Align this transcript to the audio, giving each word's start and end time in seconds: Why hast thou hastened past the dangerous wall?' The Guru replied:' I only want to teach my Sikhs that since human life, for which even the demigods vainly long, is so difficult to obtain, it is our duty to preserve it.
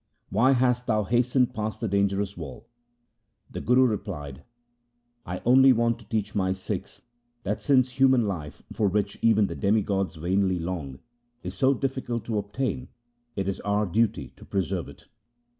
Why 0.31 0.53
hast 0.53 0.87
thou 0.87 1.03
hastened 1.03 1.53
past 1.53 1.79
the 1.79 1.87
dangerous 1.87 2.35
wall?' 2.35 2.67
The 3.51 3.61
Guru 3.61 3.85
replied:' 3.85 4.43
I 5.33 5.43
only 5.45 5.71
want 5.73 5.99
to 5.99 6.09
teach 6.09 6.33
my 6.33 6.53
Sikhs 6.53 7.03
that 7.43 7.61
since 7.61 7.99
human 7.99 8.25
life, 8.27 8.63
for 8.73 8.87
which 8.87 9.19
even 9.21 9.45
the 9.45 9.53
demigods 9.53 10.15
vainly 10.15 10.57
long, 10.57 10.97
is 11.43 11.53
so 11.53 11.75
difficult 11.75 12.25
to 12.25 12.39
obtain, 12.39 12.87
it 13.35 13.47
is 13.47 13.59
our 13.59 13.85
duty 13.85 14.33
to 14.37 14.43
preserve 14.43 14.89
it. 14.89 15.05